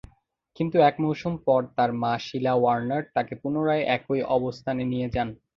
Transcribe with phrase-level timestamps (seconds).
[0.59, 5.29] কিন্তু এক মৌসুম পর তার মা শিলা ওয়ার্নার তাকে পুনরায় একই অবস্থানে নিয়ে যান।